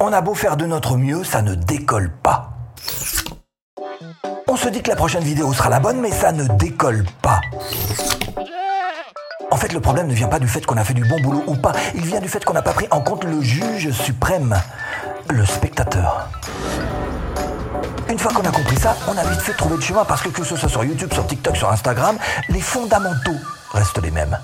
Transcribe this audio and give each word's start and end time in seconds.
On 0.00 0.12
a 0.12 0.20
beau 0.20 0.34
faire 0.34 0.56
de 0.56 0.64
notre 0.64 0.96
mieux, 0.96 1.24
ça 1.24 1.42
ne 1.42 1.54
décolle 1.56 2.12
pas. 2.22 2.50
On 4.46 4.56
se 4.56 4.68
dit 4.68 4.80
que 4.80 4.90
la 4.90 4.96
prochaine 4.96 5.24
vidéo 5.24 5.52
sera 5.52 5.68
la 5.68 5.80
bonne, 5.80 6.00
mais 6.00 6.12
ça 6.12 6.30
ne 6.30 6.44
décolle 6.56 7.04
pas. 7.20 7.40
En 9.50 9.56
fait, 9.56 9.72
le 9.72 9.80
problème 9.80 10.06
ne 10.06 10.14
vient 10.14 10.28
pas 10.28 10.38
du 10.38 10.46
fait 10.46 10.64
qu'on 10.64 10.76
a 10.76 10.84
fait 10.84 10.94
du 10.94 11.04
bon 11.04 11.20
boulot 11.20 11.42
ou 11.48 11.56
pas, 11.56 11.72
il 11.96 12.02
vient 12.02 12.20
du 12.20 12.28
fait 12.28 12.44
qu'on 12.44 12.52
n'a 12.52 12.62
pas 12.62 12.74
pris 12.74 12.86
en 12.92 13.00
compte 13.00 13.24
le 13.24 13.40
juge 13.40 13.90
suprême, 13.90 14.54
le 15.30 15.44
spectateur. 15.44 16.28
Une 18.08 18.18
fois 18.20 18.32
qu'on 18.32 18.48
a 18.48 18.52
compris 18.52 18.76
ça, 18.76 18.96
on 19.08 19.16
a 19.16 19.24
vite 19.24 19.40
fait 19.40 19.52
trouver 19.52 19.76
le 19.76 19.82
chemin 19.82 20.04
parce 20.04 20.22
que 20.22 20.28
que 20.28 20.44
ce 20.44 20.54
soit 20.54 20.68
sur 20.68 20.84
YouTube, 20.84 21.12
sur 21.12 21.26
TikTok, 21.26 21.56
sur 21.56 21.70
Instagram, 21.72 22.16
les 22.48 22.60
fondamentaux 22.60 23.36
restent 23.72 24.00
les 24.00 24.12
mêmes. 24.12 24.38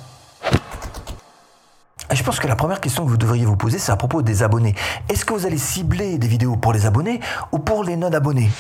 Je 2.15 2.23
pense 2.23 2.39
que 2.39 2.47
la 2.47 2.55
première 2.55 2.81
question 2.81 3.05
que 3.05 3.11
vous 3.11 3.17
devriez 3.17 3.45
vous 3.45 3.57
poser, 3.57 3.79
c'est 3.79 3.91
à 3.91 3.97
propos 3.97 4.23
des 4.23 4.45
abonnés. 4.45 4.75
Est-ce 5.09 5.25
que 5.25 5.33
vous 5.33 5.47
allez 5.47 5.59
cibler 5.59 6.17
des 6.17 6.29
vidéos 6.29 6.57
pour 6.57 6.73
les 6.73 6.87
abonnés 6.87 7.19
ou 7.51 7.59
pour 7.59 7.83
les 7.83 7.97
non-abonnés? 7.97 8.51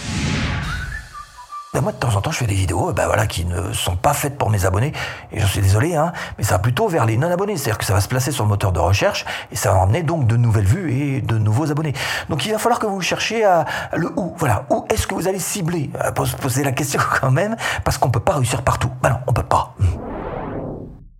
Ben 1.72 1.80
moi, 1.80 1.92
de 1.92 1.96
temps 1.96 2.14
en 2.14 2.20
temps, 2.20 2.32
je 2.32 2.38
fais 2.38 2.46
des 2.46 2.54
vidéos 2.54 2.92
ben 2.92 3.06
voilà, 3.06 3.26
qui 3.26 3.44
ne 3.44 3.72
sont 3.72 3.96
pas 3.96 4.12
faites 4.12 4.38
pour 4.38 4.50
mes 4.50 4.64
abonnés. 4.64 4.92
Et 5.32 5.40
je 5.40 5.46
suis 5.46 5.60
désolé, 5.60 5.94
hein, 5.94 6.12
mais 6.36 6.44
ça 6.44 6.54
va 6.54 6.58
plutôt 6.58 6.88
vers 6.88 7.06
les 7.06 7.16
non-abonnés. 7.16 7.56
C'est-à-dire 7.56 7.78
que 7.78 7.84
ça 7.84 7.94
va 7.94 8.00
se 8.00 8.08
placer 8.08 8.32
sur 8.32 8.44
le 8.44 8.48
moteur 8.48 8.72
de 8.72 8.80
recherche 8.80 9.24
et 9.52 9.56
ça 9.56 9.72
va 9.72 9.78
emmener 9.78 10.02
donc 10.02 10.26
de 10.26 10.36
nouvelles 10.36 10.66
vues 10.66 10.92
et 10.92 11.20
de 11.20 11.38
nouveaux 11.38 11.70
abonnés. 11.70 11.92
Donc 12.28 12.44
il 12.46 12.52
va 12.52 12.58
falloir 12.58 12.80
que 12.80 12.86
vous 12.86 13.00
cherchiez 13.00 13.44
à 13.44 13.64
le 13.96 14.12
où. 14.16 14.34
Voilà, 14.36 14.66
où 14.70 14.84
est-ce 14.90 15.06
que 15.06 15.14
vous 15.14 15.28
allez 15.28 15.38
cibler? 15.38 15.90
Euh, 16.04 16.10
poser 16.12 16.64
la 16.64 16.72
question 16.72 17.00
quand 17.20 17.30
même, 17.30 17.56
parce 17.84 17.98
qu'on 17.98 18.08
ne 18.08 18.12
peut 18.12 18.20
pas 18.20 18.34
réussir 18.34 18.62
partout. 18.62 18.90
Ben 19.00 19.10
non, 19.10 19.18
on 19.26 19.32
peut 19.32 19.42
pas. 19.42 19.74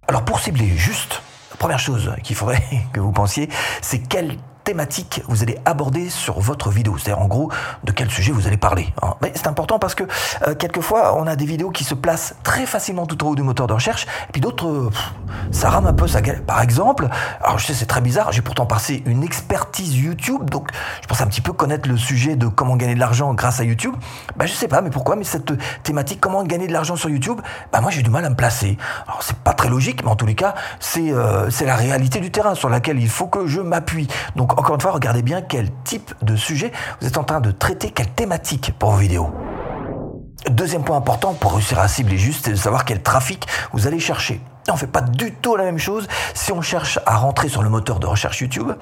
Alors 0.06 0.24
pour 0.24 0.38
cibler 0.38 0.68
juste, 0.76 1.22
première 1.64 1.78
chose 1.78 2.12
qu'il 2.22 2.36
faudrait 2.36 2.62
que 2.92 3.00
vous 3.00 3.10
pensiez, 3.10 3.48
c'est 3.80 4.06
quelle 4.06 4.36
thématique 4.64 5.22
vous 5.28 5.42
allez 5.42 5.58
aborder 5.64 6.10
sur 6.10 6.40
votre 6.40 6.70
vidéo. 6.70 6.96
C'est-à-dire 6.98 7.22
en 7.22 7.26
gros 7.26 7.50
de 7.84 7.92
quel 7.92 8.10
sujet 8.10 8.32
vous 8.32 8.46
allez 8.46 8.56
parler. 8.56 8.92
Hein. 9.02 9.14
Mais 9.22 9.32
c'est 9.34 9.46
important 9.46 9.78
parce 9.78 9.94
que 9.94 10.04
euh, 10.46 10.54
quelquefois 10.54 11.16
on 11.18 11.26
a 11.26 11.36
des 11.36 11.44
vidéos 11.44 11.70
qui 11.70 11.84
se 11.84 11.94
placent 11.94 12.34
très 12.42 12.66
facilement 12.66 13.06
tout 13.06 13.22
en 13.24 13.28
haut 13.28 13.34
du 13.34 13.42
moteur 13.42 13.66
de 13.66 13.72
recherche, 13.72 14.06
et 14.28 14.32
puis 14.32 14.40
d'autres, 14.40 14.90
ça 15.50 15.70
rame 15.70 15.86
un 15.86 15.92
peu, 15.92 16.06
ça 16.06 16.22
gueule. 16.22 16.42
Par 16.42 16.62
exemple, 16.62 17.08
je 17.56 17.66
sais 17.66 17.74
c'est 17.74 17.86
très 17.86 18.00
bizarre, 18.00 18.32
j'ai 18.32 18.42
pourtant 18.42 18.66
passé 18.66 19.02
une 19.06 19.22
expertise 19.22 19.96
YouTube, 19.96 20.48
donc 20.50 20.70
je 21.02 21.06
pense 21.06 21.20
un 21.20 21.26
petit 21.26 21.40
peu 21.40 21.52
connaître 21.52 21.88
le 21.88 21.96
sujet 21.96 22.36
de 22.36 22.46
comment 22.46 22.76
gagner 22.76 22.94
de 22.94 23.00
l'argent 23.00 23.34
grâce 23.34 23.60
à 23.60 23.64
YouTube. 23.64 23.94
Ben 24.36 24.46
je 24.46 24.52
sais 24.52 24.68
pas, 24.68 24.80
mais 24.80 24.90
pourquoi 24.90 25.16
Mais 25.16 25.24
cette 25.24 25.52
thématique, 25.82 26.20
comment 26.20 26.42
gagner 26.44 26.66
de 26.66 26.72
l'argent 26.72 26.96
sur 26.96 27.10
YouTube, 27.10 27.40
ben 27.72 27.80
moi 27.80 27.90
j'ai 27.90 28.02
du 28.02 28.10
mal 28.10 28.24
à 28.24 28.30
me 28.30 28.36
placer. 28.36 28.78
Alors 29.06 29.22
c'est 29.22 29.36
pas 29.36 29.52
très 29.52 29.68
logique, 29.68 30.02
mais 30.04 30.10
en 30.10 30.16
tous 30.16 30.26
les 30.26 30.34
cas, 30.34 30.54
c'est 30.80 31.12
euh, 31.12 31.48
la 31.64 31.76
réalité 31.76 32.20
du 32.20 32.30
terrain 32.30 32.54
sur 32.54 32.68
laquelle 32.68 32.98
il 32.98 33.08
faut 33.08 33.26
que 33.26 33.46
je 33.46 33.60
m'appuie. 33.60 34.08
Donc 34.36 34.53
encore 34.56 34.74
une 34.74 34.80
fois, 34.80 34.92
regardez 34.92 35.22
bien 35.22 35.42
quel 35.42 35.70
type 35.84 36.14
de 36.22 36.36
sujet 36.36 36.72
vous 37.00 37.06
êtes 37.06 37.18
en 37.18 37.24
train 37.24 37.40
de 37.40 37.50
traiter, 37.50 37.90
quelle 37.90 38.10
thématique 38.10 38.72
pour 38.78 38.90
vos 38.90 38.98
vidéos. 38.98 39.30
Deuxième 40.50 40.84
point 40.84 40.96
important 40.96 41.34
pour 41.34 41.54
réussir 41.54 41.78
à 41.78 41.88
cibler 41.88 42.18
juste, 42.18 42.44
c'est 42.44 42.50
de 42.50 42.56
savoir 42.56 42.84
quel 42.84 43.02
trafic 43.02 43.46
vous 43.72 43.86
allez 43.86 44.00
chercher. 44.00 44.40
On 44.70 44.76
fait 44.76 44.86
pas 44.86 45.02
du 45.02 45.32
tout 45.32 45.56
la 45.56 45.64
même 45.64 45.78
chose 45.78 46.08
si 46.32 46.50
on 46.50 46.62
cherche 46.62 46.98
à 47.04 47.16
rentrer 47.16 47.48
sur 47.48 47.62
le 47.62 47.68
moteur 47.68 48.00
de 48.00 48.06
recherche 48.06 48.40
YouTube 48.40 48.72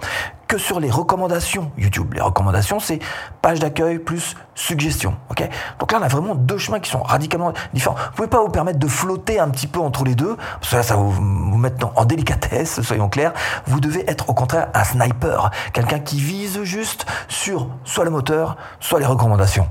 que 0.46 0.58
sur 0.58 0.78
les 0.78 0.90
recommandations 0.90 1.72
YouTube. 1.76 2.14
Les 2.14 2.20
recommandations, 2.20 2.78
c'est 2.78 3.00
page 3.40 3.58
d'accueil 3.58 3.98
plus 3.98 4.36
suggestion. 4.54 5.16
Ok? 5.30 5.48
Donc 5.80 5.90
là, 5.90 5.98
on 6.00 6.04
a 6.04 6.08
vraiment 6.08 6.34
deux 6.34 6.58
chemins 6.58 6.78
qui 6.78 6.90
sont 6.90 7.02
radicalement 7.02 7.52
différents. 7.72 7.96
Vous 7.96 8.16
pouvez 8.16 8.28
pas 8.28 8.40
vous 8.40 8.50
permettre 8.50 8.78
de 8.78 8.86
flotter 8.86 9.40
un 9.40 9.48
petit 9.48 9.66
peu 9.66 9.80
entre 9.80 10.04
les 10.04 10.14
deux, 10.14 10.36
parce 10.60 10.74
que 10.74 10.82
ça 10.82 10.94
va 10.94 11.02
vous, 11.02 11.10
vous 11.12 11.56
mettre 11.56 11.90
en 11.96 12.04
délicatesse, 12.04 12.80
soyons 12.82 13.08
clairs. 13.08 13.32
Vous 13.66 13.80
devez 13.80 14.08
être 14.08 14.28
au 14.30 14.34
contraire 14.34 14.68
un 14.74 14.84
sniper, 14.84 15.50
quelqu'un 15.72 15.98
qui 15.98 16.20
vise 16.20 16.62
juste 16.62 17.06
sur 17.28 17.68
soit 17.84 18.04
le 18.04 18.10
moteur, 18.10 18.56
soit 18.78 19.00
les 19.00 19.06
recommandations. 19.06 19.68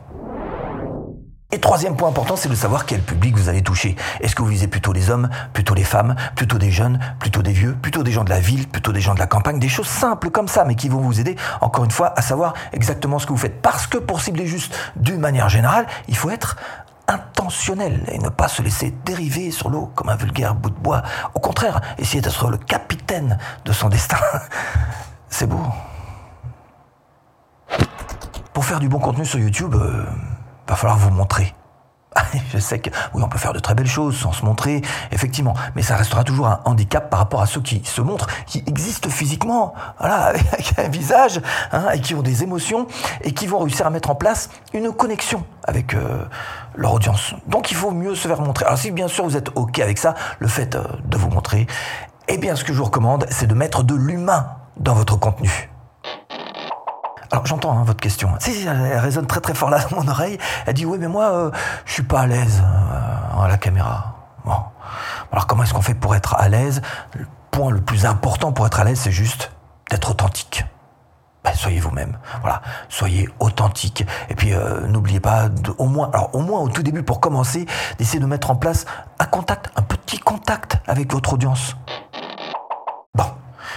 Et 1.54 1.60
troisième 1.60 1.98
point 1.98 2.08
important, 2.08 2.38
c'est 2.38 2.48
de 2.48 2.56
savoir 2.56 2.86
quel 2.86 3.02
public 3.02 3.36
vous 3.36 3.50
allez 3.50 3.62
toucher. 3.62 3.98
Est-ce 4.22 4.36
que 4.36 4.42
vous 4.42 4.48
visez 4.48 4.68
plutôt 4.68 4.94
les 4.94 5.10
hommes, 5.10 5.30
plutôt 5.52 5.74
les 5.74 5.84
femmes, 5.84 6.16
plutôt 6.36 6.58
des 6.58 6.72
jeunes, 6.72 6.98
plutôt 7.20 7.42
des 7.42 7.52
vieux, 7.52 7.74
plutôt 7.74 8.04
des 8.04 8.12
gens 8.14 8.24
de 8.24 8.30
la 8.30 8.40
ville, 8.40 8.70
plutôt 8.70 8.94
des 8.94 9.02
gens 9.02 9.14
de 9.16 9.20
la 9.20 9.28
campagne, 9.28 9.60
des 9.60 9.68
choses 9.68 9.88
simples 9.88 10.30
comme 10.30 10.48
ça, 10.48 10.64
mais 10.64 10.76
qui 10.76 10.88
vont 10.88 11.02
vous 11.02 11.20
aider, 11.20 11.36
encore 11.60 11.84
une 11.84 11.92
fois, 11.92 12.14
à 12.18 12.22
savoir 12.22 12.54
exactement 12.72 13.20
ce 13.20 13.26
que 13.26 13.34
vous 13.34 13.38
faites. 13.38 13.62
Parce 13.62 13.86
que 13.86 13.98
pour 13.98 14.22
cibler 14.22 14.48
juste 14.48 14.74
d'une 14.96 15.20
manière 15.20 15.50
générale, 15.50 15.88
il 16.08 16.16
faut 16.16 16.30
être 16.30 16.56
intentionnel 17.10 18.02
et 18.08 18.18
ne 18.20 18.30
pas 18.30 18.48
se 18.48 18.62
laisser 18.62 18.94
dériver 19.04 19.52
sur 19.52 19.70
l'eau 19.70 19.92
comme 19.94 20.08
un 20.08 20.16
vulgaire 20.16 20.56
bout 20.56 20.70
de 20.70 20.80
bois. 20.80 21.02
Au 21.34 21.40
contraire, 21.40 21.82
essayer 21.98 22.22
d'être 22.22 22.50
le 22.50 22.58
capitaine 22.58 23.38
de 23.66 23.74
son 23.74 23.90
destin. 23.90 24.20
C'est 25.28 25.48
beau. 25.48 25.62
Pour 28.54 28.64
faire 28.64 28.80
du 28.80 28.88
bon 28.88 29.00
contenu 29.00 29.26
sur 29.26 29.40
YouTube, 29.40 29.76
euh, 29.76 30.06
va 30.68 30.76
falloir 30.76 30.98
vous 30.98 31.12
montrer. 31.12 31.54
Je 32.54 32.60
sais 32.60 32.80
que 32.80 32.90
oui, 33.14 33.24
on 33.24 33.30
peut 33.30 33.38
faire 33.38 33.54
de 33.54 33.60
très 33.60 33.74
belles 33.74 33.88
choses 33.88 34.18
sans 34.18 34.32
se 34.32 34.44
montrer, 34.44 34.82
effectivement, 35.12 35.54
mais 35.76 35.82
ça 35.82 35.96
restera 35.96 36.24
toujours 36.24 36.48
un 36.48 36.60
handicap 36.66 37.10
par 37.10 37.20
rapport 37.20 37.42
à 37.42 37.46
ceux 37.46 37.62
qui 37.62 37.82
se 37.86 38.02
montrent, 38.02 38.28
qui 38.46 38.64
existent 38.68 39.10
physiquement, 39.10 39.74
voilà, 40.00 40.26
avec 40.26 40.74
un 40.78 40.90
visage, 40.90 41.42
hein, 41.72 41.90
et 41.94 42.02
qui 42.02 42.14
ont 42.14 42.22
des 42.22 42.44
émotions, 42.44 42.88
et 43.22 43.34
qui 43.34 43.48
vont 43.48 43.60
réussir 43.60 43.88
à 43.88 43.90
mettre 43.90 44.10
en 44.10 44.16
place 44.16 44.50
une 44.74 44.92
connexion 44.92 45.46
avec 45.64 45.94
euh, 45.94 46.26
leur 46.76 46.94
audience. 46.94 47.34
Donc 47.48 47.72
il 47.72 47.78
faut 47.78 47.92
mieux 47.92 48.16
se 48.16 48.28
faire 48.28 48.42
montrer. 48.42 48.66
Alors 48.66 48.78
si 48.78 48.92
bien 48.92 49.08
sûr 49.08 49.24
vous 49.24 49.38
êtes 49.38 49.50
OK 49.56 49.80
avec 49.80 49.98
ça, 49.98 50.16
le 50.40 50.48
fait 50.48 50.76
euh, 50.76 50.84
de 51.06 51.18
vous 51.18 51.30
montrer, 51.30 51.68
eh 52.28 52.38
bien 52.38 52.56
ce 52.56 52.64
que 52.64 52.74
je 52.74 52.78
vous 52.78 52.86
recommande, 52.86 53.26
c'est 53.30 53.48
de 53.48 53.54
mettre 53.54 53.84
de 53.84 53.96
l'humain 53.96 54.48
dans 54.78 54.94
votre 54.94 55.18
contenu. 55.18 55.70
Alors 57.32 57.46
j'entends 57.46 57.78
hein, 57.78 57.84
votre 57.86 58.00
question. 58.00 58.30
Si, 58.40 58.54
si, 58.54 58.68
elle 58.68 58.98
résonne 58.98 59.26
très 59.26 59.40
très 59.40 59.54
fort 59.54 59.70
là 59.70 59.80
dans 59.90 60.02
mon 60.02 60.08
oreille. 60.08 60.38
Elle 60.66 60.74
dit 60.74 60.86
oui 60.86 60.98
mais 61.00 61.08
moi 61.08 61.32
euh, 61.32 61.52
je 61.86 61.94
suis 61.94 62.04
pas 62.04 62.22
à 62.22 62.28
l'aise 62.28 62.62
euh, 62.62 63.44
à 63.44 63.48
la 63.48 63.58
caméra. 63.58 64.16
Bon. 64.44 64.58
Alors 65.32 65.48
comment 65.48 65.64
est-ce 65.64 65.74
qu'on 65.74 65.82
fait 65.82 65.94
pour 65.94 66.14
être 66.16 66.36
à 66.36 66.50
l'aise? 66.50 66.82
Le 67.14 67.26
point 67.52 67.72
le 67.72 67.82
plus 67.82 68.06
important 68.06 68.52
pour 68.52 68.66
être 68.66 68.80
à 68.80 68.84
l'aise 68.84 69.00
c'est 69.00 69.12
juste 69.12 69.52
d'être 69.90 70.12
authentique. 70.12 70.66
Ben, 71.44 71.54
soyez 71.56 71.80
vous-même. 71.80 72.18
Voilà, 72.42 72.62
soyez 72.90 73.28
authentique. 73.40 74.06
Et 74.30 74.36
puis 74.36 74.54
euh, 74.54 74.86
n'oubliez 74.88 75.20
pas 75.20 75.50
de, 75.50 75.72
au 75.78 75.86
moins, 75.86 76.10
alors 76.14 76.30
au 76.36 76.40
moins 76.40 76.60
au 76.60 76.70
tout 76.70 76.84
début 76.84 77.02
pour 77.02 77.20
commencer, 77.20 77.66
d'essayer 77.98 78.20
de 78.20 78.26
mettre 78.26 78.52
en 78.52 78.56
place 78.56 78.86
un 79.20 79.26
contact, 79.26 79.72
un 79.76 79.82
petit 79.82 80.20
contact 80.20 80.78
avec 80.86 81.12
votre 81.12 81.34
audience. 81.34 81.76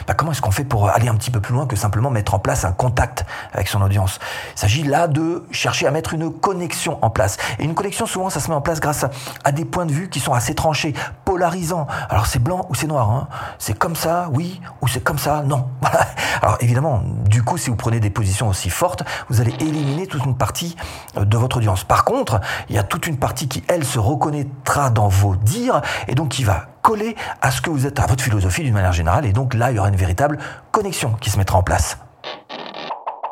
Bah, 0.06 0.14
comment 0.14 0.32
est-ce 0.32 0.42
qu'on 0.42 0.50
fait 0.50 0.64
pour 0.64 0.88
aller 0.88 1.08
un 1.08 1.14
petit 1.14 1.30
peu 1.30 1.40
plus 1.40 1.54
loin 1.54 1.66
que 1.66 1.76
simplement 1.76 2.10
mettre 2.10 2.34
en 2.34 2.38
place 2.38 2.64
un 2.64 2.72
contact 2.72 3.24
avec 3.52 3.68
son 3.68 3.80
audience? 3.82 4.18
Il 4.56 4.60
s'agit 4.60 4.82
là 4.82 5.08
de 5.08 5.44
chercher 5.50 5.86
à 5.86 5.90
mettre 5.90 6.14
une 6.14 6.32
connexion 6.32 6.98
en 7.02 7.10
place. 7.10 7.36
Et 7.58 7.64
une 7.64 7.74
connexion, 7.74 8.06
souvent, 8.06 8.30
ça 8.30 8.40
se 8.40 8.48
met 8.48 8.54
en 8.54 8.60
place 8.60 8.80
grâce 8.80 9.04
à, 9.44 9.52
des 9.52 9.64
points 9.64 9.86
de 9.86 9.92
vue 9.92 10.08
qui 10.08 10.20
sont 10.20 10.32
assez 10.32 10.54
tranchés, 10.54 10.94
polarisants. 11.34 11.88
Alors 12.10 12.26
c'est 12.26 12.38
blanc 12.38 12.64
ou 12.68 12.76
c'est 12.76 12.86
noir. 12.86 13.10
Hein 13.10 13.26
c'est 13.58 13.76
comme 13.76 13.96
ça, 13.96 14.28
oui, 14.32 14.60
ou 14.80 14.86
c'est 14.86 15.02
comme 15.02 15.18
ça, 15.18 15.42
non. 15.42 15.66
Alors 16.42 16.58
évidemment, 16.60 17.02
du 17.28 17.42
coup, 17.42 17.58
si 17.58 17.70
vous 17.70 17.76
prenez 17.76 17.98
des 17.98 18.10
positions 18.10 18.48
aussi 18.48 18.70
fortes, 18.70 19.02
vous 19.28 19.40
allez 19.40 19.52
éliminer 19.58 20.06
toute 20.06 20.24
une 20.24 20.36
partie 20.36 20.76
euh, 21.16 21.24
de 21.24 21.36
votre 21.36 21.56
audience. 21.56 21.82
Par 21.82 22.04
contre, 22.04 22.40
il 22.68 22.76
y 22.76 22.78
a 22.78 22.84
toute 22.84 23.08
une 23.08 23.16
partie 23.16 23.48
qui, 23.48 23.64
elle, 23.66 23.84
se 23.84 23.98
reconnaîtra 23.98 24.90
dans 24.90 25.08
vos 25.08 25.34
dires 25.34 25.82
et 26.06 26.14
donc 26.14 26.28
qui 26.28 26.44
va 26.44 26.66
coller 26.82 27.16
à 27.42 27.50
ce 27.50 27.60
que 27.60 27.70
vous 27.70 27.84
êtes, 27.84 27.98
à 27.98 28.06
votre 28.06 28.22
philosophie 28.22 28.62
d'une 28.62 28.74
manière 28.74 28.92
générale. 28.92 29.26
Et 29.26 29.32
donc 29.32 29.54
là, 29.54 29.72
il 29.72 29.76
y 29.76 29.80
aura 29.80 29.88
une 29.88 29.96
véritable 29.96 30.38
connexion 30.70 31.16
qui 31.20 31.30
se 31.30 31.38
mettra 31.38 31.58
en 31.58 31.64
place. 31.64 31.98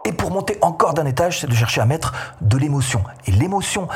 Et 0.04 0.12
pour 0.12 0.32
monter 0.32 0.58
encore 0.62 0.94
d'un 0.94 1.06
étage, 1.06 1.40
c'est 1.40 1.46
de 1.46 1.54
chercher 1.54 1.80
à 1.80 1.86
mettre 1.86 2.12
de 2.40 2.56
l'émotion. 2.56 3.04
Et 3.26 3.30
l'émotion, 3.30 3.86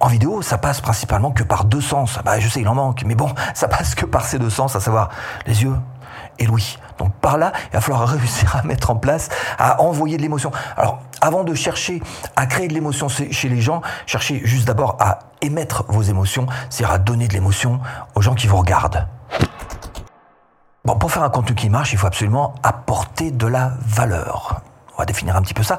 en 0.00 0.08
vidéo, 0.08 0.42
ça 0.42 0.58
passe 0.58 0.80
principalement 0.80 1.30
que 1.30 1.42
par 1.42 1.64
deux 1.64 1.80
sens. 1.80 2.18
Bah, 2.24 2.38
je 2.40 2.48
sais, 2.48 2.60
il 2.60 2.68
en 2.68 2.74
manque, 2.74 3.02
mais 3.06 3.14
bon, 3.14 3.30
ça 3.54 3.68
passe 3.68 3.94
que 3.94 4.06
par 4.06 4.24
ces 4.24 4.38
deux 4.38 4.50
sens, 4.50 4.76
à 4.76 4.80
savoir 4.80 5.10
les 5.46 5.62
yeux 5.62 5.76
et 6.38 6.46
l'ouïe. 6.46 6.78
Donc 6.98 7.14
par 7.14 7.38
là, 7.38 7.52
il 7.70 7.74
va 7.74 7.80
falloir 7.80 8.08
réussir 8.08 8.56
à 8.56 8.62
mettre 8.62 8.90
en 8.90 8.96
place, 8.96 9.28
à 9.58 9.80
envoyer 9.82 10.16
de 10.16 10.22
l'émotion. 10.22 10.50
Alors, 10.76 11.00
avant 11.20 11.44
de 11.44 11.54
chercher 11.54 12.02
à 12.36 12.46
créer 12.46 12.68
de 12.68 12.74
l'émotion 12.74 13.08
chez 13.08 13.48
les 13.48 13.60
gens, 13.60 13.82
cherchez 14.06 14.40
juste 14.44 14.66
d'abord 14.66 14.96
à 15.00 15.20
émettre 15.40 15.84
vos 15.88 16.02
émotions, 16.02 16.46
c'est-à-dire 16.70 16.94
à 16.94 16.98
donner 16.98 17.28
de 17.28 17.32
l'émotion 17.32 17.80
aux 18.14 18.22
gens 18.22 18.34
qui 18.34 18.46
vous 18.46 18.56
regardent. 18.56 19.06
Bon, 20.84 20.96
pour 20.96 21.12
faire 21.12 21.22
un 21.22 21.30
contenu 21.30 21.54
qui 21.54 21.70
marche, 21.70 21.92
il 21.92 21.98
faut 21.98 22.08
absolument 22.08 22.54
apporter 22.64 23.30
de 23.30 23.46
la 23.46 23.72
valeur. 23.86 24.62
On 24.94 24.98
va 24.98 25.04
définir 25.04 25.36
un 25.36 25.42
petit 25.42 25.54
peu 25.54 25.62
ça. 25.62 25.78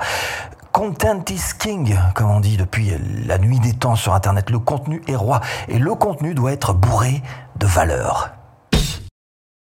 Content 0.74 1.30
is 1.30 1.54
king, 1.60 1.96
comme 2.16 2.32
on 2.32 2.40
dit 2.40 2.58
depuis 2.58 2.94
la 3.28 3.38
nuit 3.38 3.60
des 3.60 3.74
temps 3.74 3.96
sur 3.96 4.16
Internet. 4.16 4.50
Le 4.50 4.58
contenu 4.58 5.04
est 5.08 5.16
roi 5.16 5.40
et 5.68 5.78
le 5.78 5.94
contenu 5.94 6.34
doit 6.34 6.52
être 6.52 6.74
bourré 6.74 7.22
de 7.60 7.68
valeur. 7.68 8.32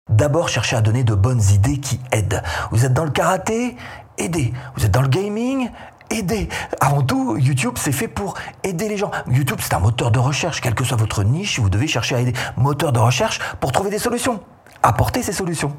D'abord, 0.09 0.47
cherchez 0.47 0.77
à 0.77 0.81
donner 0.81 1.03
de 1.03 1.13
bonnes 1.13 1.41
idées 1.51 1.81
qui 1.81 1.99
aident. 2.13 2.41
Vous 2.71 2.85
êtes 2.85 2.93
dans 2.93 3.03
le 3.03 3.11
karaté? 3.11 3.75
Aidez. 4.17 4.53
Vous 4.77 4.85
êtes 4.85 4.91
dans 4.91 5.01
le 5.01 5.09
gaming? 5.09 5.69
Aidez. 6.09 6.47
Avant 6.79 7.01
tout, 7.01 7.35
YouTube, 7.35 7.73
c'est 7.75 7.91
fait 7.91 8.07
pour 8.07 8.35
aider 8.63 8.87
les 8.87 8.95
gens. 8.95 9.11
YouTube, 9.27 9.59
c'est 9.61 9.73
un 9.73 9.79
moteur 9.79 10.11
de 10.11 10.19
recherche. 10.19 10.61
Quelle 10.61 10.75
que 10.75 10.85
soit 10.85 10.95
votre 10.95 11.25
niche, 11.25 11.59
vous 11.59 11.69
devez 11.69 11.87
chercher 11.87 12.15
à 12.15 12.21
aider. 12.21 12.33
Moteur 12.55 12.93
de 12.93 12.99
recherche 12.99 13.41
pour 13.59 13.73
trouver 13.73 13.89
des 13.89 13.99
solutions. 13.99 14.39
Apporter 14.81 15.23
ces 15.23 15.33
solutions. 15.33 15.75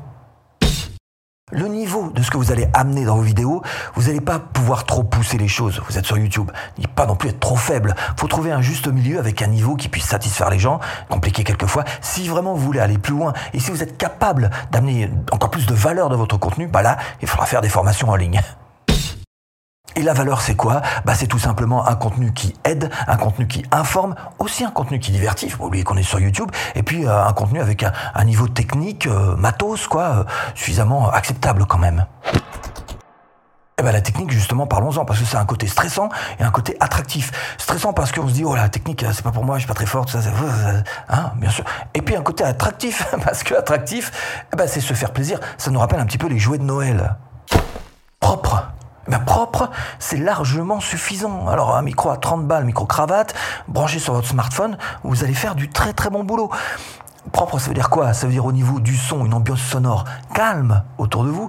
Le 1.52 1.69
niveau 1.69 2.10
de 2.10 2.22
ce 2.22 2.31
que 2.31 2.37
vous 2.37 2.50
allez 2.50 2.66
amener 2.72 3.04
dans 3.04 3.16
vos 3.16 3.22
vidéos, 3.22 3.62
vous 3.94 4.04
n'allez 4.04 4.20
pas 4.20 4.38
pouvoir 4.38 4.84
trop 4.84 5.02
pousser 5.02 5.38
les 5.38 5.49
choses. 5.49 5.81
Vous 5.88 5.99
êtes 5.99 6.06
sur 6.06 6.19
YouTube. 6.19 6.50
Il 6.78 6.88
pas 6.88 7.06
non 7.06 7.16
plus 7.16 7.28
être 7.28 7.40
trop 7.40 7.56
faible. 7.56 7.94
Faut 8.19 8.26
trouver 8.26 8.52
un 8.52 8.62
juste 8.62 8.88
milieu 8.88 9.19
avec 9.19 9.43
un 9.43 9.46
niveau 9.46 9.76
qui 9.76 9.88
puisse 9.88 10.06
satisfaire 10.06 10.50
les 10.50 10.58
gens, 10.58 10.81
compliqué 11.08 11.44
quelquefois. 11.44 11.84
Si 12.00 12.28
vraiment 12.28 12.54
vous 12.54 12.64
voulez 12.64 12.81
aller 12.81 12.99
plus 12.99 13.14
loin 13.14 13.32
et 13.52 13.60
si 13.60 13.70
vous 13.70 13.82
êtes 13.82 13.96
capable 13.99 14.50
d'amener 14.70 15.10
encore 15.31 15.50
plus 15.50 15.66
de 15.66 15.75
valeur 15.75 16.08
dans 16.08 16.16
votre 16.16 16.38
contenu, 16.38 16.66
bah 16.66 16.82
là, 16.82 16.96
il 17.20 17.28
faudra 17.28 17.46
faire 17.46 17.60
des 17.60 17.69
formations 17.69 18.08
en 18.08 18.16
ligne. 18.16 18.40
Et 19.96 20.02
la 20.02 20.14
valeur, 20.14 20.40
c'est 20.40 20.54
quoi? 20.54 20.80
Bah, 21.04 21.14
C'est 21.14 21.26
tout 21.26 21.38
simplement 21.38 21.86
un 21.86 21.94
contenu 21.94 22.32
qui 22.32 22.54
aide, 22.64 22.90
un 23.06 23.16
contenu 23.16 23.46
qui 23.46 23.64
informe, 23.70 24.14
aussi 24.38 24.64
un 24.64 24.70
contenu 24.70 24.98
qui 24.98 25.12
divertit, 25.12 25.50
faut 25.50 25.64
oublier 25.64 25.84
qu'on 25.84 25.96
est 25.96 26.02
sur 26.02 26.20
YouTube, 26.20 26.50
et 26.74 26.82
puis 26.82 27.06
euh, 27.06 27.24
un 27.24 27.32
contenu 27.32 27.60
avec 27.60 27.84
un, 28.14 28.24
niveau 28.24 28.48
technique, 28.48 29.06
euh, 29.06 29.36
matos, 29.36 29.86
quoi, 29.86 30.02
euh, 30.02 30.24
suffisamment 30.54 31.10
acceptable 31.10 31.66
quand 31.66 31.78
même. 31.78 32.06
Et 33.78 33.82
ben 33.82 33.92
la 33.92 34.00
technique, 34.00 34.30
justement, 34.30 34.66
parlons-en, 34.66 35.04
parce 35.04 35.18
que 35.18 35.24
c'est 35.24 35.36
un 35.36 35.44
côté 35.44 35.66
stressant 35.66 36.08
et 36.38 36.42
un 36.42 36.50
côté 36.50 36.76
attractif. 36.78 37.32
Stressant 37.58 37.92
parce 37.92 38.12
qu'on 38.12 38.28
se 38.28 38.32
dit, 38.34 38.44
oh 38.44 38.54
la 38.54 38.68
technique, 38.68 39.04
c'est 39.12 39.22
pas 39.22 39.32
pour 39.32 39.44
moi, 39.44 39.56
je 39.56 39.62
suis 39.62 39.68
pas 39.68 39.74
très 39.74 39.86
ça, 39.86 40.22
ça, 40.22 40.30
hein, 41.08 41.32
bien 41.36 41.50
sûr. 41.50 41.64
Et 41.94 42.02
puis 42.02 42.14
un 42.14 42.22
côté 42.22 42.44
attractif, 42.44 43.06
parce 43.24 43.42
que 43.42 43.54
attractif, 43.54 44.12
eh 44.52 44.56
ben, 44.56 44.68
c'est 44.68 44.80
se 44.80 44.94
faire 44.94 45.12
plaisir. 45.12 45.40
Ça 45.58 45.70
nous 45.70 45.80
rappelle 45.80 46.00
un 46.00 46.06
petit 46.06 46.18
peu 46.18 46.28
les 46.28 46.38
jouets 46.38 46.58
de 46.58 46.64
Noël. 46.64 47.16
Ben 49.08 49.19
propre, 49.19 49.70
c'est 49.99 50.16
largement 50.16 50.78
suffisant. 50.78 51.49
Alors 51.49 51.75
un 51.75 51.82
micro 51.82 52.10
à 52.10 52.16
30 52.16 52.46
balles, 52.46 52.64
micro 52.64 52.87
cravate, 52.87 53.34
branché 53.66 53.99
sur 53.99 54.14
votre 54.14 54.28
smartphone, 54.28 54.78
vous 55.02 55.25
allez 55.25 55.34
faire 55.34 55.56
du 55.56 55.69
très 55.69 55.93
très 55.93 56.08
bon 56.08 56.22
boulot. 56.22 56.50
Propre, 57.30 57.58
ça 57.60 57.69
veut 57.69 57.74
dire 57.74 57.88
quoi? 57.88 58.12
Ça 58.12 58.26
veut 58.26 58.32
dire 58.32 58.44
au 58.44 58.52
niveau 58.52 58.80
du 58.80 58.96
son, 58.96 59.24
une 59.24 59.32
ambiance 59.32 59.60
sonore 59.60 60.04
calme 60.34 60.82
autour 60.98 61.24
de 61.24 61.30
vous. 61.30 61.48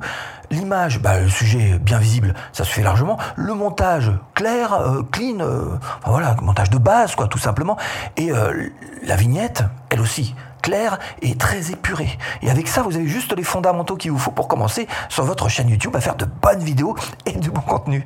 L'image, 0.51 1.01
bah, 1.01 1.19
le 1.19 1.29
sujet 1.29 1.79
bien 1.79 1.97
visible, 1.97 2.35
ça 2.51 2.63
se 2.63 2.71
fait 2.71 2.83
largement. 2.83 3.17
Le 3.35 3.55
montage 3.55 4.11
clair, 4.35 4.73
euh, 4.73 5.01
clean, 5.11 5.39
euh, 5.39 5.79
voilà, 6.05 6.35
montage 6.41 6.69
de 6.69 6.77
base, 6.77 7.15
quoi, 7.15 7.27
tout 7.27 7.39
simplement. 7.39 7.75
Et 8.17 8.31
euh, 8.31 8.69
la 9.01 9.15
vignette, 9.15 9.63
elle 9.89 9.99
aussi, 9.99 10.35
claire 10.61 10.99
et 11.23 11.35
très 11.35 11.71
épurée. 11.71 12.19
Et 12.43 12.51
avec 12.51 12.67
ça, 12.67 12.83
vous 12.83 12.95
avez 12.95 13.07
juste 13.07 13.35
les 13.35 13.43
fondamentaux 13.43 13.95
qu'il 13.95 14.11
vous 14.11 14.19
faut 14.19 14.31
pour 14.31 14.47
commencer 14.47 14.87
sur 15.09 15.23
votre 15.23 15.49
chaîne 15.49 15.69
YouTube 15.69 15.95
à 15.95 16.01
faire 16.01 16.15
de 16.15 16.25
bonnes 16.25 16.63
vidéos 16.63 16.95
et 17.25 17.33
du 17.33 17.49
bon 17.49 17.61
contenu. 17.61 18.05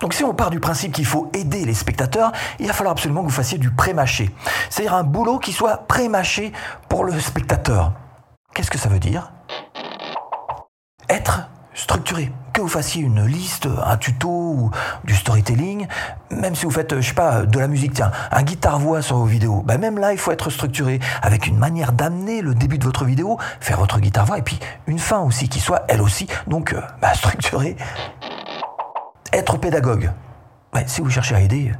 Donc 0.00 0.12
si 0.12 0.24
on 0.24 0.34
part 0.34 0.50
du 0.50 0.60
principe 0.60 0.92
qu'il 0.92 1.06
faut 1.06 1.30
aider 1.32 1.64
les 1.64 1.74
spectateurs, 1.74 2.32
il 2.58 2.66
va 2.66 2.72
falloir 2.72 2.92
absolument 2.92 3.22
que 3.22 3.28
vous 3.28 3.32
fassiez 3.32 3.58
du 3.58 3.70
pré-mâché. 3.70 4.30
C'est-à-dire 4.68 4.94
un 4.94 5.04
boulot 5.04 5.38
qui 5.38 5.52
soit 5.52 5.86
pré-mâché 5.86 6.52
pour 6.88 7.04
le 7.04 7.18
spectateur. 7.18 7.92
Qu'est-ce 8.54 8.70
que 8.70 8.78
ça 8.78 8.88
veut 8.88 8.98
dire? 8.98 9.32
Être 11.08 11.48
structuré. 11.76 12.32
Que 12.52 12.62
vous 12.62 12.68
fassiez 12.68 13.02
une 13.02 13.24
liste, 13.24 13.68
un 13.84 13.96
tuto 13.98 14.28
ou 14.28 14.70
du 15.04 15.14
storytelling, 15.14 15.86
même 16.30 16.54
si 16.54 16.64
vous 16.64 16.70
faites, 16.70 16.98
je 16.98 17.08
sais 17.08 17.14
pas, 17.14 17.42
de 17.42 17.58
la 17.58 17.68
musique, 17.68 17.92
tiens, 17.92 18.10
un 18.32 18.42
guitare-voix 18.42 19.02
sur 19.02 19.16
vos 19.18 19.26
vidéos, 19.26 19.62
ben 19.62 19.78
même 19.78 19.98
là, 19.98 20.12
il 20.12 20.18
faut 20.18 20.32
être 20.32 20.48
structuré 20.48 20.98
avec 21.20 21.46
une 21.46 21.58
manière 21.58 21.92
d'amener 21.92 22.40
le 22.40 22.54
début 22.54 22.78
de 22.78 22.84
votre 22.84 23.04
vidéo, 23.04 23.38
faire 23.60 23.78
votre 23.78 24.00
guitare-voix, 24.00 24.38
et 24.38 24.42
puis 24.42 24.58
une 24.86 24.98
fin 24.98 25.20
aussi 25.20 25.50
qui 25.50 25.60
soit, 25.60 25.84
elle 25.88 26.00
aussi, 26.00 26.26
donc 26.46 26.72
euh, 26.72 26.80
bah, 27.02 27.12
structurée. 27.12 27.76
Être 29.32 29.58
pédagogue. 29.58 30.10
si 30.86 31.00
vous 31.00 31.10
cherchez 31.10 31.34
à 31.34 31.40
aider, 31.40 31.72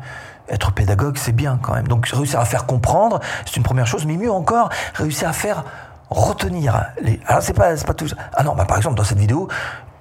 être 0.48 0.72
pédagogue, 0.72 1.16
c'est 1.19 1.32
bien 1.32 1.58
quand 1.60 1.75
même. 1.75 1.88
Donc 1.88 2.06
réussir 2.08 2.40
à 2.40 2.44
faire 2.44 2.66
comprendre, 2.66 3.20
c'est 3.44 3.56
une 3.56 3.62
première 3.62 3.87
chose, 3.87 4.06
mais 4.06 4.16
mieux 4.16 4.31
encore, 4.31 4.70
réussir 4.94 5.28
à 5.28 5.32
faire 5.32 5.64
retenir 6.10 6.87
les. 7.00 7.20
Alors 7.26 7.43
c'est 7.43 7.52
pas, 7.52 7.75
pas 7.76 7.94
tout. 7.94 8.06
Ah 8.34 8.43
non, 8.43 8.54
bah 8.54 8.64
par 8.64 8.76
exemple 8.76 8.96
dans 8.96 9.04
cette 9.04 9.19
vidéo, 9.19 9.48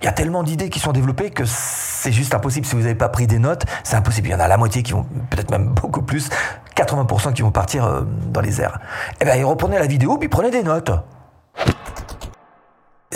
il 0.02 0.06
y 0.06 0.08
a 0.08 0.12
tellement 0.12 0.44
d'idées 0.44 0.70
qui 0.70 0.80
sont 0.80 0.92
développées 0.92 1.32
que 1.32 1.46
c'est 1.46 2.12
juste 2.12 2.36
impossible. 2.36 2.66
Si 2.66 2.76
vous 2.76 2.82
n'avez 2.82 2.96
pas 2.96 3.10
pris 3.10 3.28
des 3.28 3.40
notes, 3.40 3.66
c'est 3.84 3.96
impossible. 3.96 4.28
Il 4.28 4.32
y 4.32 4.36
en 4.36 4.40
a 4.40 4.48
la 4.48 4.58
moitié 4.58 4.84
qui 4.84 4.92
vont, 4.92 5.06
peut-être 5.30 5.50
même 5.50 5.70
beaucoup 5.82 6.04
plus, 6.04 6.30
80% 6.76 7.34
qui 7.34 7.42
vont 7.42 7.52
partir 7.52 7.86
euh, 7.86 8.02
dans 8.28 8.42
les 8.42 8.62
airs. 8.62 8.80
Eh 9.20 9.26
bien, 9.26 9.46
reprenez 9.46 9.80
la 9.80 9.88
vidéo, 9.88 10.18
puis 10.18 10.30
prenez 10.30 10.52
des 10.52 10.64
notes. 10.64 10.92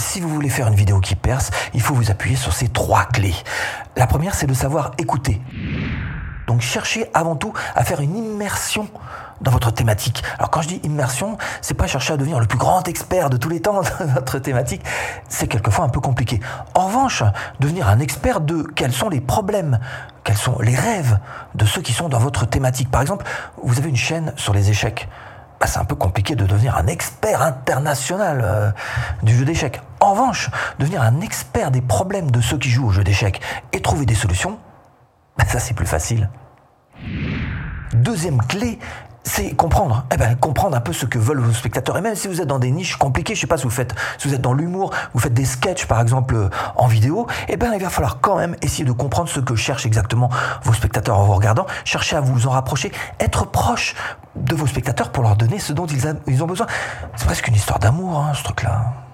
Si 0.09 0.21
vous 0.21 0.29
voulez 0.29 0.49
faire 0.49 0.67
une 0.67 0.73
vidéo 0.73 0.99
qui 0.99 1.13
perce, 1.13 1.51
il 1.75 1.81
faut 1.81 1.93
vous 1.93 2.09
appuyer 2.09 2.35
sur 2.35 2.51
ces 2.51 2.67
trois 2.67 3.05
clés. 3.05 3.35
La 3.95 4.07
première, 4.07 4.33
c'est 4.33 4.47
de 4.47 4.55
savoir 4.55 4.93
écouter. 4.97 5.39
Donc 6.47 6.61
cherchez 6.61 7.05
avant 7.13 7.35
tout 7.35 7.53
à 7.75 7.83
faire 7.83 8.01
une 8.01 8.17
immersion 8.17 8.87
dans 9.39 9.51
votre 9.51 9.69
thématique. 9.69 10.23
Alors 10.39 10.49
quand 10.49 10.63
je 10.63 10.67
dis 10.69 10.81
immersion, 10.83 11.37
c'est 11.61 11.75
pas 11.75 11.85
chercher 11.85 12.13
à 12.13 12.17
devenir 12.17 12.39
le 12.39 12.47
plus 12.47 12.57
grand 12.57 12.87
expert 12.87 13.29
de 13.29 13.37
tous 13.37 13.49
les 13.49 13.61
temps 13.61 13.75
dans 13.75 14.05
votre 14.15 14.39
thématique, 14.39 14.81
c'est 15.27 15.45
quelquefois 15.45 15.85
un 15.85 15.89
peu 15.89 15.99
compliqué. 15.99 16.39
En 16.73 16.87
revanche, 16.87 17.21
devenir 17.59 17.87
un 17.87 17.99
expert 17.99 18.41
de 18.41 18.63
quels 18.63 18.93
sont 18.93 19.09
les 19.09 19.21
problèmes, 19.21 19.79
quels 20.23 20.37
sont 20.37 20.57
les 20.59 20.75
rêves 20.75 21.19
de 21.53 21.65
ceux 21.65 21.83
qui 21.83 21.93
sont 21.93 22.09
dans 22.09 22.17
votre 22.17 22.47
thématique. 22.47 22.89
Par 22.89 23.01
exemple, 23.01 23.27
vous 23.61 23.77
avez 23.77 23.89
une 23.89 23.95
chaîne 23.95 24.33
sur 24.37 24.55
les 24.55 24.71
échecs. 24.71 25.07
Bah, 25.59 25.67
c'est 25.67 25.79
un 25.79 25.85
peu 25.85 25.95
compliqué 25.95 26.35
de 26.35 26.45
devenir 26.45 26.77
un 26.77 26.87
expert 26.87 27.41
international 27.41 28.41
euh, 28.43 28.71
du 29.23 29.35
jeu 29.35 29.43
d'échecs. 29.43 29.81
En 29.99 30.13
revanche, 30.13 30.49
devenir 30.79 31.01
un 31.01 31.19
expert 31.19 31.69
des 31.71 31.81
problèmes 31.81 32.31
de 32.31 32.39
ceux 32.39 32.57
qui 32.57 32.69
jouent 32.69 32.87
au 32.87 32.91
jeu 32.91 33.03
d'échecs 33.03 33.41
et 33.73 33.81
trouver 33.81 34.05
des 34.05 34.15
solutions, 34.15 34.57
ça 35.47 35.59
c'est 35.59 35.73
plus 35.73 35.85
facile. 35.85 36.29
Deuxième 37.93 38.41
clé, 38.43 38.79
c'est 39.23 39.55
comprendre. 39.55 40.05
Eh 40.13 40.17
ben, 40.17 40.35
comprendre 40.35 40.75
un 40.75 40.81
peu 40.81 40.93
ce 40.93 41.05
que 41.05 41.17
veulent 41.17 41.39
vos 41.39 41.53
spectateurs. 41.53 41.97
Et 41.97 42.01
même 42.01 42.15
si 42.15 42.27
vous 42.27 42.41
êtes 42.41 42.47
dans 42.47 42.59
des 42.59 42.71
niches 42.71 42.95
compliquées, 42.95 43.35
je 43.35 43.41
sais 43.41 43.47
pas 43.47 43.57
si 43.57 43.63
vous 43.63 43.69
faites, 43.69 43.93
vous 44.23 44.33
êtes 44.33 44.41
dans 44.41 44.53
l'humour, 44.53 44.91
vous 45.13 45.19
faites 45.19 45.33
des 45.33 45.45
sketchs 45.45 45.85
par 45.85 46.01
exemple 46.01 46.35
euh, 46.35 46.49
en 46.75 46.87
vidéo, 46.87 47.27
eh 47.47 47.57
ben, 47.57 47.71
il 47.73 47.81
va 47.81 47.89
falloir 47.89 48.19
quand 48.21 48.37
même 48.37 48.55
essayer 48.61 48.85
de 48.85 48.91
comprendre 48.91 49.29
ce 49.29 49.39
que 49.39 49.55
cherchent 49.55 49.85
exactement 49.85 50.29
vos 50.63 50.73
spectateurs 50.73 51.19
en 51.19 51.25
vous 51.25 51.33
regardant. 51.33 51.65
Cherchez 51.85 52.15
à 52.15 52.21
vous 52.21 52.47
en 52.47 52.51
rapprocher, 52.51 52.91
être 53.19 53.45
proche 53.45 53.95
de 54.35 54.55
vos 54.55 54.67
spectateurs 54.67 55.11
pour 55.11 55.23
leur 55.23 55.35
donner 55.35 55.59
ce 55.59 55.73
dont 55.73 55.85
ils, 55.85 56.43
ont 56.43 56.47
besoin. 56.47 56.67
C'est 57.15 57.25
presque 57.25 57.47
une 57.47 57.55
histoire 57.55 57.79
d'amour, 57.79 58.19
hein, 58.19 58.33
ce 58.33 58.43
truc-là. 58.43 59.08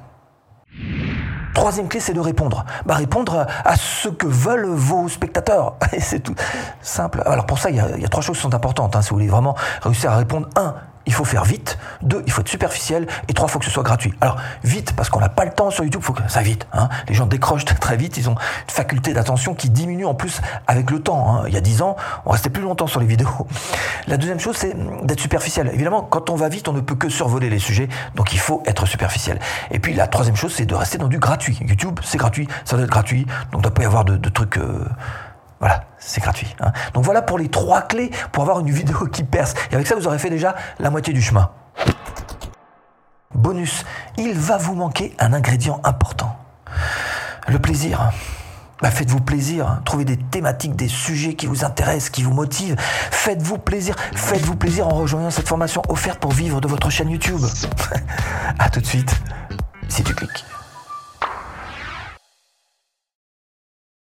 Troisième 1.55 1.87
clé, 1.87 2.01
c'est 2.01 2.13
de 2.13 2.19
répondre. 2.19 2.65
Bah, 2.85 2.95
répondre 2.95 3.47
à 3.63 3.75
ce 3.77 4.09
que 4.09 4.27
veulent 4.27 4.67
vos 4.67 5.07
spectateurs. 5.07 5.75
C'est 5.99 6.19
tout 6.19 6.35
simple. 6.81 7.23
Alors 7.25 7.45
pour 7.45 7.57
ça, 7.57 7.69
il 7.69 7.77
y, 7.77 7.79
a, 7.79 8.07
trois 8.09 8.21
choses 8.21 8.35
qui 8.35 8.41
sont 8.43 8.53
importantes. 8.53 8.95
Hein, 8.95 9.01
si 9.01 9.09
vous 9.09 9.15
voulez 9.15 9.29
vraiment 9.29 9.55
réussir 9.81 10.11
à 10.11 10.17
répondre. 10.17 10.49
Un, 10.57 10.75
il 11.05 11.13
faut 11.13 11.25
faire 11.25 11.43
vite. 11.43 11.77
Deux, 12.01 12.23
il 12.25 12.31
faut 12.31 12.41
être 12.41 12.49
superficiel. 12.49 13.07
Et 13.27 13.33
trois, 13.33 13.47
il 13.47 13.51
faut 13.51 13.59
que 13.59 13.65
ce 13.65 13.71
soit 13.71 13.83
gratuit. 13.83 14.13
Alors, 14.21 14.37
vite, 14.63 14.93
parce 14.95 15.09
qu'on 15.09 15.19
n'a 15.19 15.29
pas 15.29 15.45
le 15.45 15.51
temps 15.51 15.69
sur 15.69 15.83
YouTube, 15.83 16.01
il 16.03 16.05
faut 16.05 16.13
que 16.13 16.21
ça 16.27 16.41
vite. 16.41 16.67
Hein. 16.73 16.89
Les 17.07 17.13
gens 17.13 17.25
décrochent 17.25 17.65
très 17.79 17.97
vite. 17.97 18.17
Ils 18.17 18.29
ont 18.29 18.33
une 18.33 18.71
faculté 18.71 19.13
d'attention 19.13 19.53
qui 19.53 19.69
diminue 19.69 20.05
en 20.05 20.15
plus 20.15 20.41
avec 20.67 20.91
le 20.91 20.99
temps. 21.01 21.35
Hein. 21.35 21.43
Il 21.47 21.53
y 21.53 21.57
a 21.57 21.61
dix 21.61 21.81
ans, 21.81 21.95
on 22.25 22.31
restait 22.31 22.49
plus 22.49 22.63
longtemps 22.63 22.87
sur 22.87 22.99
les 22.99 23.05
vidéos. 23.05 23.47
La 24.07 24.17
deuxième 24.17 24.39
chose, 24.39 24.55
c'est 24.57 24.75
d'être 25.05 25.19
superficiel. 25.19 25.69
Évidemment, 25.73 26.01
quand 26.03 26.29
on 26.29 26.35
va 26.35 26.49
vite, 26.49 26.67
on 26.67 26.73
ne 26.73 26.81
peut 26.81 26.95
que 26.95 27.09
survoler 27.09 27.49
les 27.49 27.59
sujets. 27.59 27.87
Donc, 28.15 28.33
il 28.33 28.39
faut 28.39 28.61
être 28.65 28.85
superficiel. 28.85 29.39
Et 29.71 29.79
puis, 29.79 29.93
la 29.93 30.07
troisième 30.07 30.35
chose, 30.35 30.53
c'est 30.53 30.65
de 30.65 30.75
rester 30.75 30.97
dans 30.97 31.07
du 31.07 31.19
gratuit. 31.19 31.57
YouTube, 31.61 31.99
c'est 32.03 32.17
gratuit. 32.17 32.47
Ça 32.65 32.75
doit 32.75 32.85
être 32.85 32.91
gratuit. 32.91 33.25
Donc, 33.51 33.53
il 33.53 33.57
ne 33.57 33.61
doit 33.63 33.73
pas 33.73 33.83
y 33.83 33.85
avoir 33.85 34.05
de, 34.05 34.29
trucs... 34.29 34.57
Euh, 34.57 34.85
voilà, 35.65 35.85
c'est 35.97 36.21
gratuit. 36.21 36.55
Hein. 36.59 36.71
Donc 36.93 37.05
voilà 37.05 37.23
pour 37.23 37.39
les 37.39 37.49
trois 37.49 37.81
clés 37.81 38.11
pour 38.31 38.43
avoir 38.43 38.59
une 38.59 38.69
vidéo 38.69 39.07
qui 39.07 39.23
perce. 39.23 39.55
Et 39.71 39.73
avec 39.73 39.87
ça, 39.87 39.95
vous 39.95 40.05
aurez 40.05 40.19
fait 40.19 40.29
déjà 40.29 40.55
la 40.77 40.91
moitié 40.91 41.11
du 41.11 41.23
chemin. 41.23 41.49
Bonus, 43.33 43.83
il 44.15 44.37
va 44.37 44.57
vous 44.57 44.75
manquer 44.75 45.15
un 45.17 45.33
ingrédient 45.33 45.81
important. 45.83 46.37
Le 47.47 47.57
plaisir. 47.57 48.11
Bah, 48.79 48.91
faites-vous 48.91 49.21
plaisir, 49.21 49.81
trouvez 49.85 50.05
des 50.05 50.17
thématiques, 50.17 50.75
des 50.75 50.87
sujets 50.87 51.33
qui 51.33 51.47
vous 51.47 51.65
intéressent, 51.65 52.11
qui 52.11 52.21
vous 52.21 52.33
motivent. 52.33 52.75
Faites-vous 52.77 53.57
plaisir, 53.57 53.95
faites-vous 54.13 54.57
plaisir 54.57 54.85
en 54.85 54.93
rejoignant 54.93 55.31
cette 55.31 55.47
formation 55.47 55.81
offerte 55.89 56.19
pour 56.19 56.33
vivre 56.33 56.61
de 56.61 56.67
votre 56.67 56.91
chaîne 56.91 57.09
YouTube. 57.09 57.41
A 58.59 58.69
tout 58.69 58.81
de 58.81 58.85
suite, 58.85 59.19
si 59.87 60.03
tu 60.03 60.13
cliques. 60.13 60.45